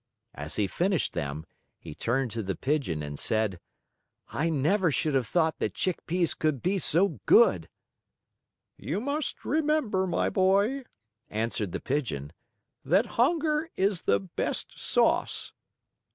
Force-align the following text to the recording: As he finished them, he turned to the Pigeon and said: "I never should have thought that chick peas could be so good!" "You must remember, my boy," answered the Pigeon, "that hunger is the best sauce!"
As 0.33 0.55
he 0.55 0.65
finished 0.65 1.13
them, 1.13 1.45
he 1.77 1.93
turned 1.93 2.31
to 2.31 2.41
the 2.41 2.55
Pigeon 2.55 3.03
and 3.03 3.19
said: 3.19 3.59
"I 4.29 4.49
never 4.49 4.89
should 4.89 5.13
have 5.13 5.27
thought 5.27 5.59
that 5.59 5.75
chick 5.75 6.07
peas 6.07 6.33
could 6.33 6.63
be 6.63 6.79
so 6.79 7.19
good!" 7.27 7.69
"You 8.77 8.99
must 8.99 9.45
remember, 9.45 10.07
my 10.07 10.27
boy," 10.31 10.85
answered 11.29 11.71
the 11.71 11.79
Pigeon, 11.79 12.33
"that 12.83 13.05
hunger 13.21 13.69
is 13.75 14.01
the 14.01 14.19
best 14.19 14.79
sauce!" 14.79 15.53